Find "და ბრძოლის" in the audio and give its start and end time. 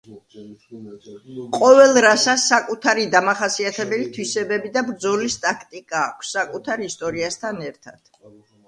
4.79-5.39